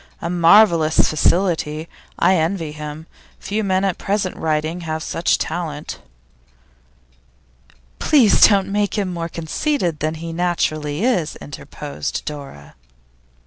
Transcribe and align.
A 0.19 0.31
marvellous 0.31 0.99
facility! 1.07 1.87
I 2.17 2.33
envy 2.33 2.71
him. 2.71 3.05
Few 3.39 3.63
men 3.63 3.85
at 3.85 3.99
present 3.99 4.35
writing 4.35 4.81
have 4.81 5.03
such 5.03 5.37
talent.' 5.37 5.99
'Please 7.99 8.41
don't 8.47 8.71
make 8.71 8.97
him 8.97 9.13
more 9.13 9.29
conceited 9.29 9.99
than 9.99 10.15
he 10.15 10.33
naturally 10.33 11.03
is,' 11.03 11.35
interposed 11.35 12.25
Dora. 12.25 12.73